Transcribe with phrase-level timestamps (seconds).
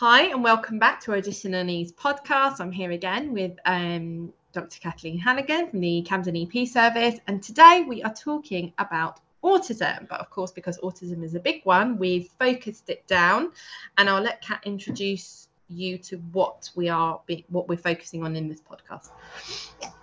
[0.00, 2.58] Hi, and welcome back to our Additional Needs podcast.
[2.58, 4.80] I'm here again with um, Dr.
[4.80, 10.08] Cathleen Halligan from the Camden EP service, and today we are talking about autism.
[10.08, 13.52] But of course, because autism is a big one, we've focused it down,
[13.98, 17.20] and I'll let Kat introduce you to what we are
[17.50, 19.10] what we're focusing on in this podcast.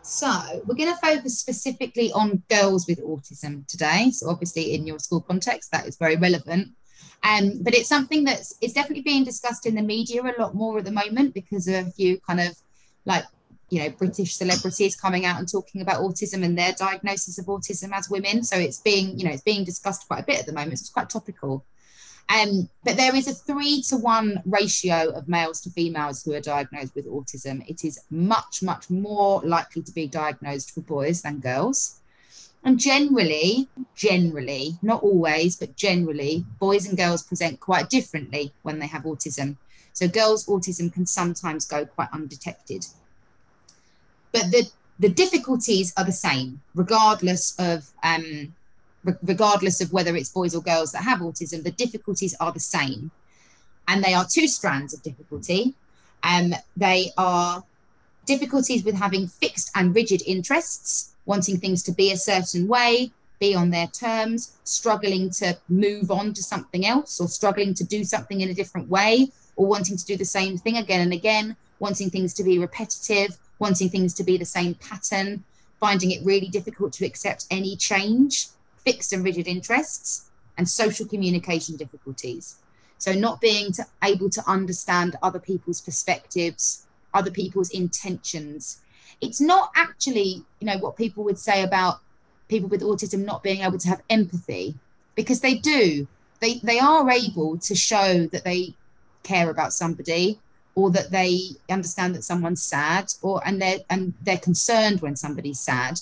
[0.04, 4.12] So we're going to focus specifically on girls with autism today.
[4.12, 6.77] So obviously, in your school context, that is very relevant.
[7.24, 10.78] Um, but it's something that's it's definitely being discussed in the media a lot more
[10.78, 12.56] at the moment because of a few kind of
[13.06, 13.26] like
[13.70, 17.92] you know British celebrities coming out and talking about autism and their diagnosis of autism
[17.92, 18.44] as women.
[18.44, 20.74] So it's being you know it's being discussed quite a bit at the moment.
[20.74, 21.66] It's quite topical.
[22.30, 26.42] Um, but there is a three to one ratio of males to females who are
[26.42, 27.68] diagnosed with autism.
[27.70, 32.02] It is much, much more likely to be diagnosed for boys than girls.
[32.64, 38.88] And generally, generally, not always, but generally, boys and girls present quite differently when they
[38.88, 39.56] have autism.
[39.94, 42.86] So girls' autism can sometimes go quite undetected.
[44.32, 48.54] But the, the difficulties are the same, regardless of um,
[49.24, 53.12] regardless of whether it's boys or girls that have autism, the difficulties are the same.
[53.88, 55.74] And they are two strands of difficulty.
[56.24, 57.64] Um, they are
[58.26, 63.54] difficulties with having fixed and rigid interests, wanting things to be a certain way, be
[63.54, 68.42] on their terms, struggling to move on to something else, or struggling to do something
[68.42, 72.10] in a different way, or wanting to do the same thing again and again, wanting
[72.10, 75.44] things to be repetitive, wanting things to be the same pattern,
[75.80, 78.48] finding it really difficult to accept any change,
[78.84, 82.56] fixed and rigid interests, and social communication difficulties.
[82.98, 88.82] So, not being to, able to understand other people's perspectives, other people's intentions,
[89.22, 92.00] it's not actually, you know, what people would say about
[92.48, 94.76] people with autism not being able to have empathy,
[95.16, 96.08] because they do.
[96.40, 98.74] They they are able to show that they
[99.24, 100.40] care about somebody
[100.76, 101.40] or that they
[101.70, 106.00] understand that someone's sad or and they're and they're concerned when somebody's sad.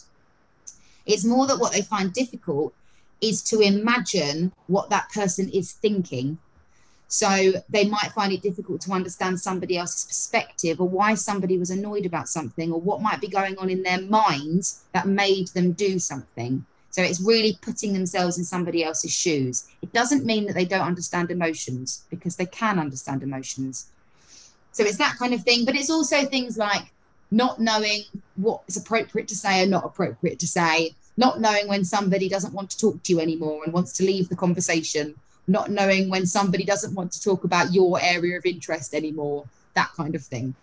[1.05, 2.73] It's more that what they find difficult
[3.21, 6.37] is to imagine what that person is thinking
[7.15, 11.69] so they might find it difficult to understand somebody else's perspective or why somebody was
[11.69, 15.71] annoyed about something or what might be going on in their mind that made them
[15.71, 16.65] do something.
[16.89, 19.65] So it's really putting themselves in somebody else's shoes.
[19.81, 23.87] It doesn't mean that they don't understand emotions because they can understand emotions.
[24.73, 25.63] So it's that kind of thing.
[25.63, 26.91] But it's also things like
[27.31, 28.03] not knowing
[28.35, 32.53] what is appropriate to say and not appropriate to say, not knowing when somebody doesn't
[32.53, 35.15] want to talk to you anymore and wants to leave the conversation
[35.47, 39.91] not knowing when somebody doesn't want to talk about your area of interest anymore, that
[39.93, 40.55] kind of thing.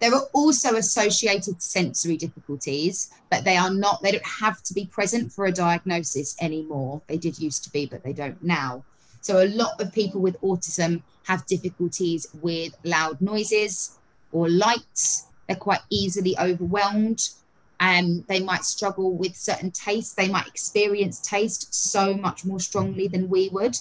[0.00, 4.86] There are also associated sensory difficulties, but they are not, they don't have to be
[4.86, 7.00] present for a diagnosis anymore.
[7.06, 8.84] They did used to be, but they don't now.
[9.22, 13.98] So a lot of people with autism have difficulties with loud noises
[14.32, 15.24] or lights.
[15.46, 17.30] They're quite easily overwhelmed
[17.80, 20.14] um, they might struggle with certain tastes.
[20.14, 23.76] They might experience taste so much more strongly than we would.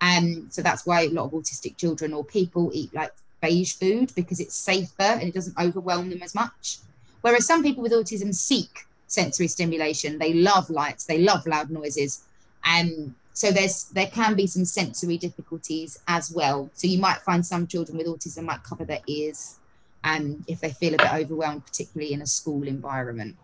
[0.00, 4.12] Um, so that's why a lot of autistic children or people eat like beige food
[4.14, 6.78] because it's safer and it doesn't overwhelm them as much.
[7.20, 10.18] Whereas some people with autism seek sensory stimulation.
[10.18, 12.24] They love lights, they love loud noises.
[12.64, 16.70] And um, so there's there can be some sensory difficulties as well.
[16.74, 19.56] So you might find some children with autism might cover their ears
[20.06, 23.36] and if they feel a bit overwhelmed, particularly in a school environment.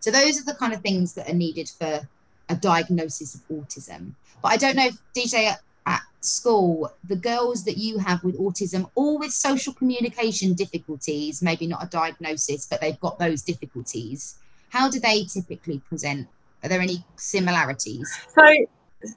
[0.00, 2.06] So those are the kind of things that are needed for
[2.50, 4.12] a diagnosis of autism.
[4.42, 5.56] But I don't know if DJ
[5.86, 11.68] at, school, the girls that you have with autism or with social communication difficulties, maybe
[11.68, 14.36] not a diagnosis, but they've got those difficulties,
[14.70, 16.26] how do they typically present?
[16.64, 18.08] Are there any similarities?
[18.34, 18.66] So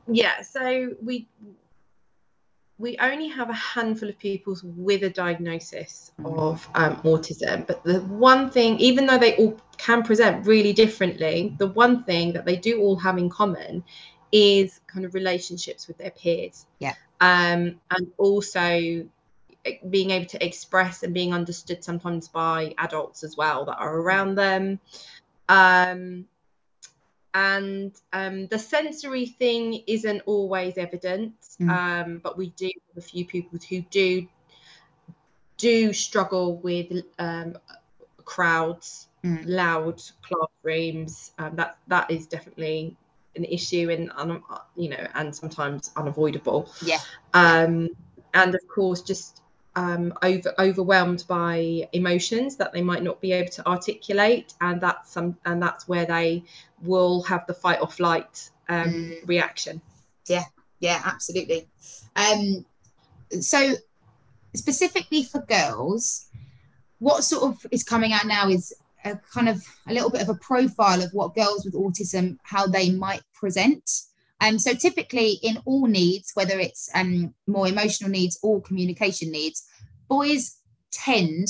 [0.08, 1.28] yeah, so we
[2.80, 7.68] we only have a handful of people with a diagnosis of um, autism.
[7.68, 12.32] But the one thing, even though they all can present really differently, the one thing
[12.34, 13.84] that they do all have in common
[14.32, 16.66] is kind of relationships with their peers.
[16.80, 16.94] Yeah.
[17.20, 19.06] Um, and also
[19.66, 23.98] eh, being able to express and being understood sometimes by adults as well that are
[23.98, 24.80] around them.
[25.50, 26.28] Um,
[27.34, 31.70] and um, the sensory thing isn't always evident mm.
[31.70, 34.28] um, but we do have a few people who do
[35.58, 37.56] do struggle with um,
[38.26, 39.44] crowds mm.
[39.46, 42.96] loud classrooms um, that that is definitely
[43.36, 44.42] an issue and un,
[44.76, 47.00] you know and sometimes unavoidable yeah
[47.34, 47.90] um,
[48.34, 49.42] and of course just
[49.76, 55.12] um, over, overwhelmed by emotions that they might not be able to articulate, and that's
[55.12, 56.44] some, and that's where they
[56.84, 59.28] will have the fight or flight um, mm.
[59.28, 59.82] reaction.
[60.28, 60.46] Yeah,
[60.80, 61.68] yeah, absolutely.
[62.16, 62.66] Um,
[63.42, 63.76] so
[64.56, 66.28] specifically for girls,
[67.00, 68.74] what sort of is coming out now is
[69.06, 72.68] a kind of a little bit of a profile of what girls with autism how
[72.68, 74.02] they might present.
[74.42, 79.32] And um, so typically in all needs, whether it's um, more emotional needs or communication
[79.32, 79.66] needs,
[80.08, 80.58] boys
[80.92, 81.48] tend,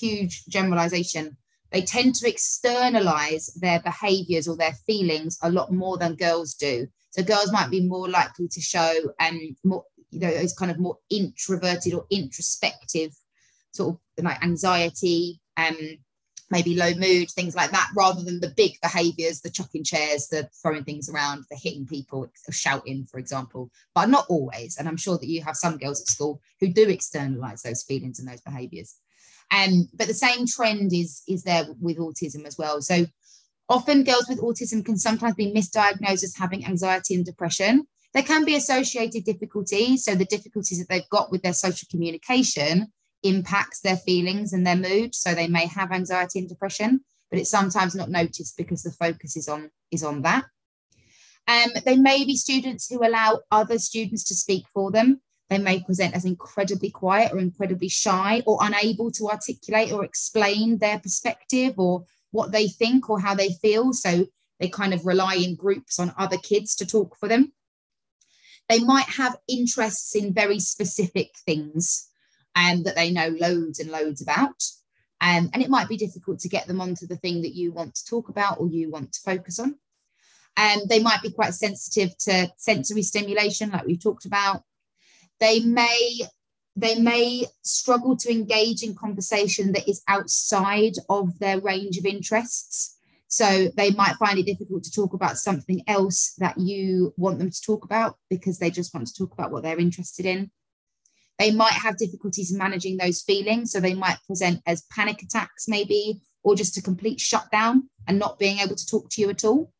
[0.00, 1.36] huge generalization,
[1.70, 6.86] they tend to externalize their behaviors or their feelings a lot more than girls do.
[7.10, 10.78] So girls might be more likely to show um, more, you know, those kind of
[10.78, 13.12] more introverted or introspective
[13.72, 15.76] sort of like anxiety, um,
[16.52, 20.48] maybe low mood, things like that, rather than the big behaviors, the chucking chairs, the
[20.60, 24.76] throwing things around, the hitting people, shouting, for example, but not always.
[24.76, 28.18] And I'm sure that you have some girls at school who do externalize those feelings
[28.18, 28.94] and those behaviors.
[29.50, 32.82] Um, but the same trend is, is there with autism as well.
[32.82, 33.06] So
[33.70, 37.86] often girls with autism can sometimes be misdiagnosed as having anxiety and depression.
[38.12, 40.04] There can be associated difficulties.
[40.04, 44.76] So the difficulties that they've got with their social communication impacts their feelings and their
[44.76, 45.14] mood.
[45.14, 49.36] So they may have anxiety and depression, but it's sometimes not noticed because the focus
[49.36, 50.44] is on is on that.
[51.48, 55.20] Um, they may be students who allow other students to speak for them.
[55.50, 60.78] They may present as incredibly quiet or incredibly shy or unable to articulate or explain
[60.78, 63.92] their perspective or what they think or how they feel.
[63.92, 64.26] So
[64.60, 67.52] they kind of rely in groups on other kids to talk for them.
[68.68, 72.08] They might have interests in very specific things
[72.56, 74.62] um, that they know loads and loads about.
[75.20, 77.94] Um, and it might be difficult to get them onto the thing that you want
[77.94, 79.76] to talk about or you want to focus on.
[80.56, 84.62] And um, they might be quite sensitive to sensory stimulation, like we've talked about.
[85.40, 86.22] They may
[86.74, 92.98] they may struggle to engage in conversation that is outside of their range of interests.
[93.28, 97.50] So they might find it difficult to talk about something else that you want them
[97.50, 100.50] to talk about because they just want to talk about what they're interested in.
[101.38, 103.72] They might have difficulties managing those feelings.
[103.72, 108.38] So they might present as panic attacks, maybe, or just a complete shutdown and not
[108.38, 109.72] being able to talk to you at all.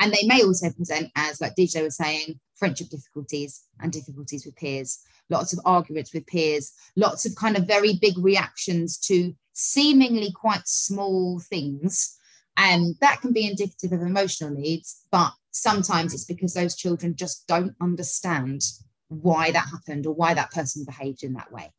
[0.00, 4.56] And they may also present as, like DJ was saying, friendship difficulties and difficulties with
[4.56, 4.98] peers,
[5.28, 10.66] lots of arguments with peers, lots of kind of very big reactions to seemingly quite
[10.66, 12.16] small things.
[12.56, 17.46] And that can be indicative of emotional needs, but sometimes it's because those children just
[17.46, 18.62] don't understand
[19.10, 21.70] why that happened or why that person behaved in that way.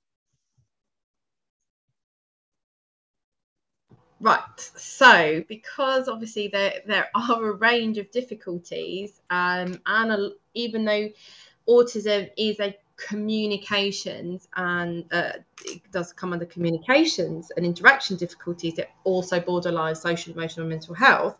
[4.19, 4.39] Right.
[4.75, 11.10] So, because obviously there there are a range of difficulties, um, and a, even though
[11.68, 15.31] autism is a communications and uh,
[15.66, 20.94] it does come under communications and interaction difficulties, it also borderline social, emotional, and mental
[20.94, 21.38] health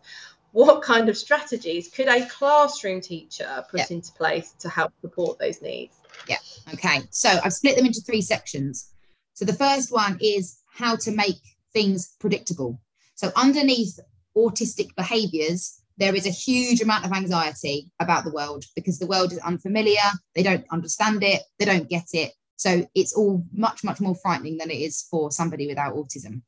[0.52, 5.60] what kind of strategies could a classroom teacher put into place to help support those
[5.62, 5.96] needs?
[6.28, 6.36] Yeah.
[6.74, 7.00] Okay.
[7.10, 8.92] So I've split them into three sections.
[9.34, 11.40] So the first one is how to make
[11.72, 12.80] things predictable.
[13.14, 13.98] So underneath
[14.36, 19.32] autistic behaviors, there is a huge amount of anxiety about the world because the world
[19.32, 20.02] is unfamiliar.
[20.34, 21.42] They don't understand it.
[21.58, 22.32] They don't get it.
[22.56, 26.42] So it's all much, much more frightening than it is for somebody without autism.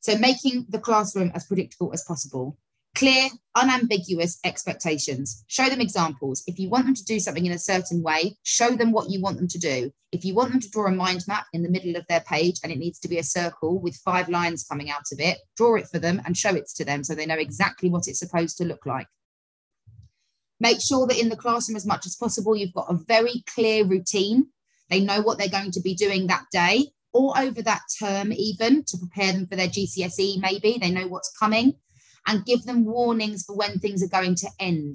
[0.00, 2.56] So making the classroom as predictable as possible
[2.98, 5.44] clear, unambiguous expectations.
[5.46, 6.42] Show them examples.
[6.48, 9.22] If you want them to do something in a certain way, show them what you
[9.22, 9.92] want them to do.
[10.10, 12.56] If you want them to draw a mind map in the middle of their page
[12.64, 15.76] and it needs to be a circle with five lines coming out of it, draw
[15.76, 18.56] it for them and show it to them so they know exactly what it's supposed
[18.58, 19.06] to look like.
[20.58, 23.86] Make sure that in the classroom, as much as possible, you've got a very clear
[23.86, 24.48] routine.
[24.90, 28.82] They know what they're going to be doing that day or over that term, even
[28.86, 30.78] to prepare them for their GCSE, maybe.
[30.80, 31.74] They know what's coming
[32.28, 34.94] and give them warnings for when things are going to end.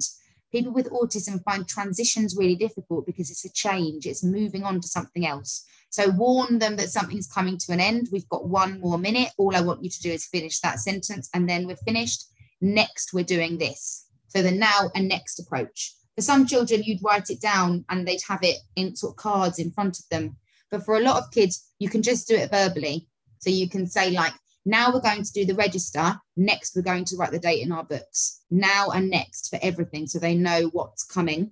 [0.52, 4.86] People with autism find transitions really difficult because it's a change, it's moving on to
[4.86, 5.66] something else.
[5.90, 8.08] So warn them that something's coming to an end.
[8.12, 9.30] We've got one more minute.
[9.36, 12.24] All I want you to do is finish that sentence and then we're finished.
[12.60, 14.06] Next, we're doing this.
[14.28, 15.94] So the now and next approach.
[16.14, 19.58] For some children, you'd write it down and they'd have it in sort of cards
[19.58, 20.36] in front of them.
[20.70, 23.08] But for a lot of kids, you can just do it verbally.
[23.38, 24.34] So you can say, like,
[24.64, 26.18] now we're going to do the register.
[26.36, 28.42] Next, we're going to write the date in our books.
[28.50, 31.50] Now and next for everything so they know what's coming.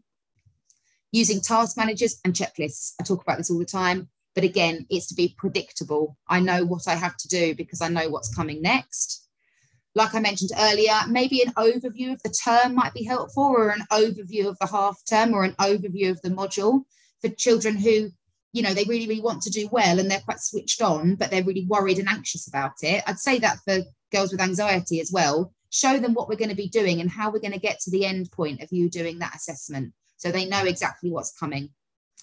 [1.11, 2.95] Using task managers and checklists.
[2.99, 6.17] I talk about this all the time, but again, it's to be predictable.
[6.29, 9.29] I know what I have to do because I know what's coming next.
[9.95, 13.85] Like I mentioned earlier, maybe an overview of the term might be helpful, or an
[13.93, 16.85] overview of the half term, or an overview of the module
[17.21, 18.11] for children who
[18.53, 21.31] you know they really really want to do well and they're quite switched on but
[21.31, 23.79] they're really worried and anxious about it i'd say that for
[24.13, 27.31] girls with anxiety as well show them what we're going to be doing and how
[27.31, 30.45] we're going to get to the end point of you doing that assessment so they
[30.45, 31.71] know exactly what's coming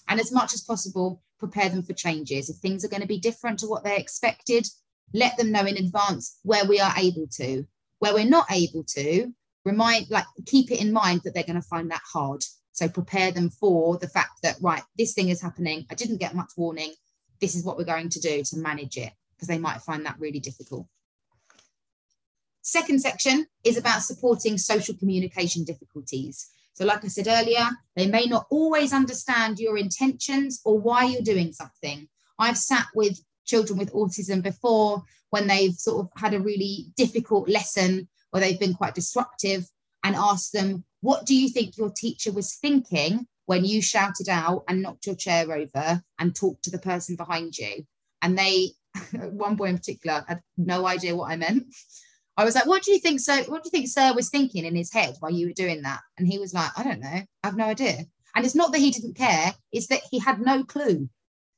[0.08, 2.48] and as much as possible prepare them for changes.
[2.48, 4.66] If things are going to be different to what they expected,
[5.12, 7.66] let them know in advance where we are able to.
[7.98, 9.32] Where we're not able to,
[9.64, 12.42] remind, like, keep it in mind that they're going to find that hard.
[12.80, 15.84] So prepare them for the fact that, right, this thing is happening.
[15.90, 16.94] I didn't get much warning.
[17.38, 20.18] This is what we're going to do to manage it because they might find that
[20.18, 20.86] really difficult.
[22.62, 26.48] Second section is about supporting social communication difficulties.
[26.72, 31.20] So, like I said earlier, they may not always understand your intentions or why you're
[31.20, 32.08] doing something.
[32.38, 37.46] I've sat with children with autism before when they've sort of had a really difficult
[37.46, 39.66] lesson or they've been quite disruptive
[40.02, 44.64] and asked them, What do you think your teacher was thinking when you shouted out
[44.68, 47.84] and knocked your chair over and talked to the person behind you?
[48.22, 48.70] And they,
[49.12, 51.66] one boy in particular, had no idea what I meant.
[52.36, 54.64] I was like, what do you think so what do you think Sir was thinking
[54.64, 56.00] in his head while you were doing that?
[56.16, 58.04] And he was like, I don't know, I have no idea.
[58.34, 61.08] And it's not that he didn't care, it's that he had no clue.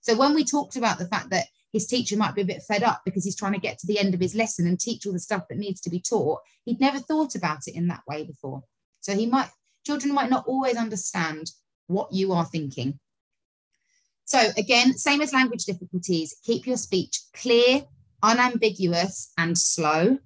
[0.00, 2.82] So when we talked about the fact that his teacher might be a bit fed
[2.82, 5.12] up because he's trying to get to the end of his lesson and teach all
[5.12, 8.24] the stuff that needs to be taught, he'd never thought about it in that way
[8.24, 8.62] before.
[9.02, 9.50] So he might
[9.84, 11.50] children might not always understand
[11.88, 12.98] what you are thinking.
[14.24, 17.82] So again, same as language difficulties, keep your speech clear,
[18.22, 20.18] unambiguous, and slow.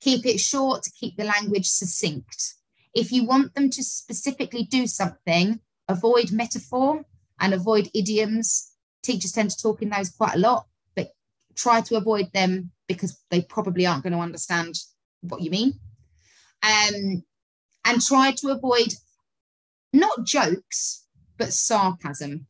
[0.00, 2.54] Keep it short, keep the language succinct.
[2.94, 7.04] If you want them to specifically do something, avoid metaphor
[7.38, 8.72] and avoid idioms.
[9.02, 11.12] Teachers tend to talk in those quite a lot, but
[11.54, 14.74] try to avoid them because they probably aren't going to understand
[15.20, 15.74] what you mean.
[16.62, 17.22] Um,
[17.84, 18.94] and try to avoid
[19.92, 21.06] not jokes,
[21.38, 22.46] but sarcasm.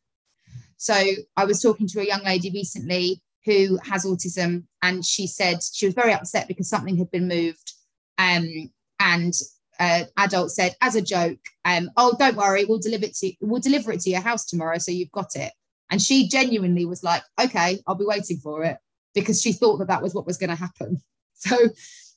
[0.77, 1.01] So
[1.37, 5.85] I was talking to a young lady recently who has autism, and she said she
[5.85, 7.73] was very upset because something had been moved.
[8.17, 9.33] Um, and
[9.79, 13.61] uh, adult said, as a joke, um, "Oh, don't worry, we'll deliver it to we'll
[13.61, 15.51] deliver it to your house tomorrow, so you've got it."
[15.89, 18.77] And she genuinely was like, "Okay, I'll be waiting for it,"
[19.13, 21.01] because she thought that that was what was going to happen.
[21.35, 21.57] So,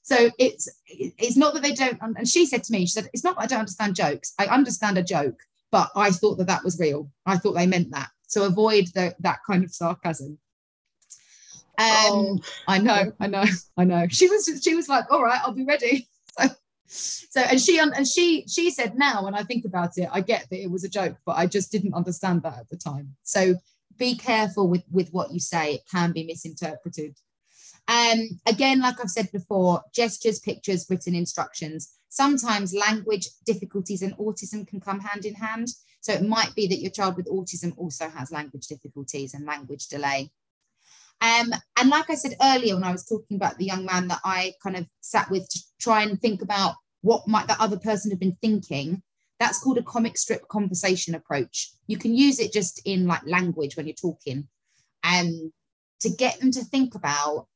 [0.06, 1.98] so it's it's not that they don't.
[2.00, 4.34] And she said to me, she said, "It's not that I don't understand jokes.
[4.38, 5.40] I understand a joke,
[5.72, 7.10] but I thought that that was real.
[7.26, 8.10] I thought they meant that.
[8.28, 10.38] So avoid the, that kind of sarcasm."
[11.76, 12.38] Um, oh.
[12.68, 13.44] I know, I know,
[13.76, 14.06] I know.
[14.08, 16.08] She was she was like, all right, I'll be ready.
[16.88, 20.20] So, so and she and she she said now when I think about it, I
[20.20, 23.16] get that it was a joke, but I just didn't understand that at the time.
[23.24, 23.56] So
[23.98, 27.16] be careful with with what you say; it can be misinterpreted.
[27.88, 31.92] Um, again, like I've said before, gestures, pictures, written instructions.
[32.08, 35.68] Sometimes language difficulties and autism can come hand in hand.
[36.00, 39.88] So it might be that your child with autism also has language difficulties and language
[39.88, 40.30] delay.
[41.20, 44.20] Um, and like I said earlier, when I was talking about the young man that
[44.24, 48.10] I kind of sat with to try and think about what might that other person
[48.10, 49.02] have been thinking,
[49.38, 51.70] that's called a comic strip conversation approach.
[51.86, 54.48] You can use it just in like language when you're talking,
[55.02, 55.52] and
[56.00, 57.46] to get them to think about,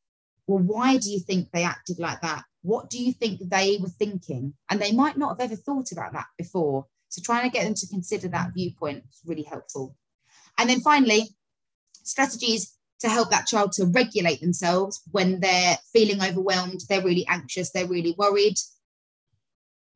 [0.51, 2.43] well, why do you think they acted like that?
[2.63, 4.55] What do you think they were thinking?
[4.69, 6.87] And they might not have ever thought about that before.
[7.09, 9.95] So trying to get them to consider that viewpoint is really helpful.
[10.59, 11.29] And then finally,
[12.03, 17.71] strategies to help that child to regulate themselves when they're feeling overwhelmed, they're really anxious,
[17.71, 18.57] they're really worried.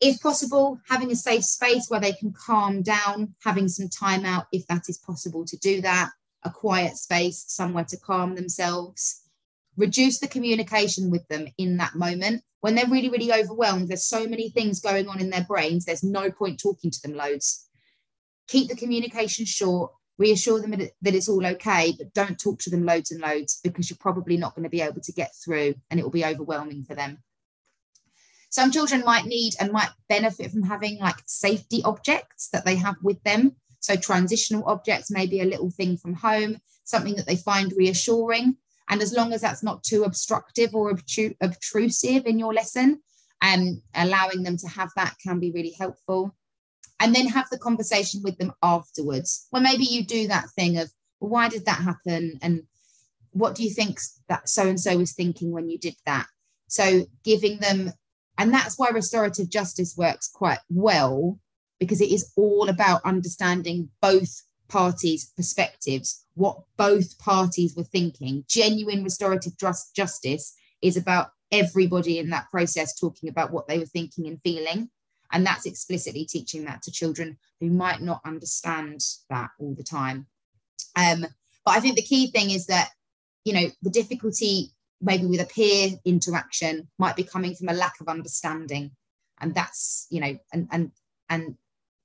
[0.01, 4.47] If possible, having a safe space where they can calm down, having some time out
[4.53, 6.11] if that is possible to do that,
[6.45, 9.24] a quiet space, somewhere to calm themselves.
[9.76, 12.43] Reduce the communication with them in that moment.
[12.61, 16.04] When they're really, really overwhelmed, there's so many things going on in their brains, there's
[16.04, 17.69] no point talking to them loads.
[18.49, 22.85] Keep the communication short, reassure them that it's all okay, but don't talk to them
[22.85, 25.99] loads and loads because you're probably not going to be able to get through and
[25.99, 27.19] it will be overwhelming for them.
[28.50, 32.95] Some children might need and might benefit from having like safety objects that they have
[33.02, 33.57] with them.
[33.81, 38.57] So, transitional objects, maybe a little thing from home, something that they find reassuring.
[38.88, 43.00] And as long as that's not too obstructive or obtrusive in your lesson,
[43.43, 46.35] um, allowing them to have that can be really helpful
[47.00, 49.47] and then have the conversation with them afterwards.
[49.53, 52.38] Well, maybe you do that thing of, well, why did that happen?
[52.41, 52.62] And
[53.33, 53.99] what do you think
[54.29, 56.26] that so and so was thinking when you did that?
[56.69, 57.93] So giving them,
[58.38, 61.38] and that's why restorative justice works quite well,
[61.79, 68.45] because it is all about understanding both parties' perspectives, what both parties were thinking.
[68.49, 73.87] Genuine restorative just, justice is about everybody in that process talking about what they were
[73.87, 74.91] thinking and feeling
[75.35, 80.26] and that's explicitly teaching that to children who might not understand that all the time.
[80.97, 81.26] Um,
[81.64, 82.91] but I think the key thing is that,
[83.45, 88.00] you know, the difficulty maybe with a peer interaction might be coming from a lack
[88.00, 88.93] of understanding.
[89.41, 90.93] And that's, you know, and and
[91.29, 91.57] and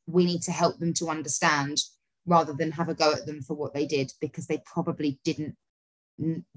[0.07, 1.83] we need to help them to understand
[2.29, 5.57] rather than have a go at them for what they did because they probably didn't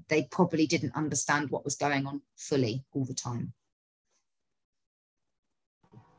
[0.08, 3.52] they probably didn't understand what was going on fully all the time.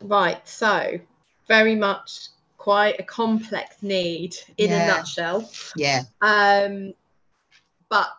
[0.02, 1.00] Right so
[1.48, 4.84] very much quite a complex need in yeah.
[4.84, 5.50] a nutshell.
[5.76, 6.04] Yeah.
[6.22, 6.94] Um
[7.90, 8.10] but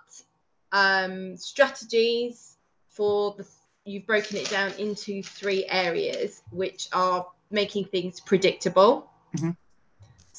[0.73, 2.57] um strategies
[2.91, 3.47] for the
[3.85, 9.11] you've broken it down into three areas which are making things predictable.
[9.37, 9.51] Mm-hmm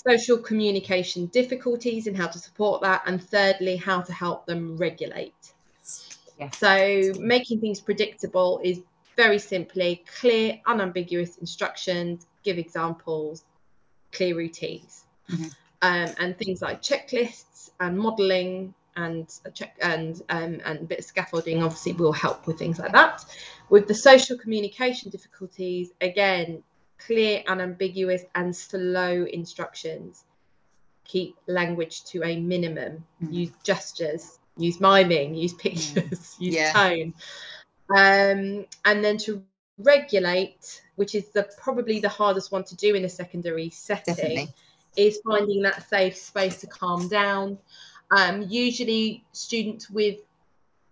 [0.08, 5.54] social communication difficulties and how to support that, and thirdly, how to help them regulate.
[6.40, 6.50] Yeah.
[6.52, 8.82] So, making things predictable is
[9.16, 13.44] very simply clear, unambiguous instructions, give examples,
[14.12, 15.48] clear routines, mm-hmm.
[15.82, 21.06] um, and things like checklists and modeling and check and um, and a bit of
[21.06, 23.26] scaffolding obviously will help with things like that.
[23.70, 26.64] With the social communication difficulties, again,
[26.98, 30.24] clear, unambiguous, and slow instructions.
[31.04, 33.06] Keep language to a minimum.
[33.24, 33.34] Mm.
[33.34, 36.72] Use gestures, use miming, use pictures, use yeah.
[36.72, 37.14] tone.
[37.90, 39.44] Um, and then to
[39.78, 44.50] regulate, which is the probably the hardest one to do in a secondary setting, Definitely.
[44.98, 47.60] is finding that safe space to calm down.
[48.12, 50.18] Um, usually, students with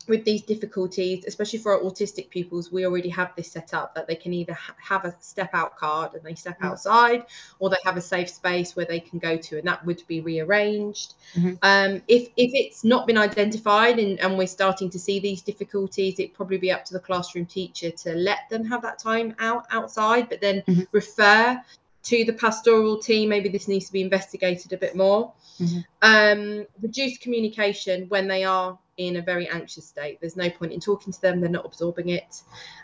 [0.08, 4.08] with these difficulties, especially for our autistic pupils, we already have this set up that
[4.08, 6.68] they can either ha- have a step out card and they step mm-hmm.
[6.68, 7.26] outside,
[7.60, 10.22] or they have a safe space where they can go to, and that would be
[10.22, 11.14] rearranged.
[11.36, 11.54] Mm-hmm.
[11.62, 16.20] Um, if if it's not been identified and, and we're starting to see these difficulties,
[16.20, 19.66] it'd probably be up to the classroom teacher to let them have that time out
[19.72, 20.84] outside, but then mm-hmm.
[20.92, 21.62] refer
[22.04, 23.30] to the pastoral team.
[23.30, 25.32] Maybe this needs to be investigated a bit more.
[25.60, 25.80] Mm-hmm.
[26.02, 30.20] Um, reduce communication when they are in a very anxious state.
[30.20, 32.42] There's no point in talking to them, they're not absorbing it.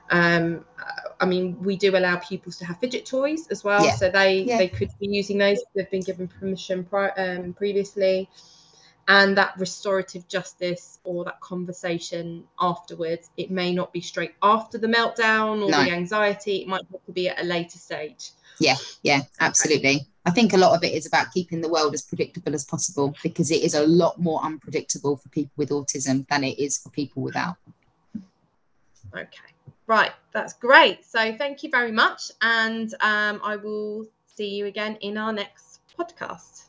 [0.10, 0.66] Um,
[1.20, 3.96] I mean, we do allow pupils to have fidget toys as well, yeah.
[3.96, 4.58] so they yeah.
[4.58, 8.30] they could be using those if they've been given permission pri- um, previously.
[9.08, 14.86] And that restorative justice or that conversation afterwards, it may not be straight after the
[14.86, 15.84] meltdown or no.
[15.84, 16.58] the anxiety.
[16.58, 18.30] It might have to be at a later stage.
[18.60, 20.08] Yeah, yeah, absolutely.
[20.26, 23.16] I think a lot of it is about keeping the world as predictable as possible
[23.24, 26.90] because it is a lot more unpredictable for people with autism than it is for
[26.90, 27.56] people without.
[29.14, 29.54] Okay,
[29.88, 31.06] right, that's great.
[31.06, 35.80] So thank you very much, and um, I will see you again in our next
[35.98, 36.66] podcast.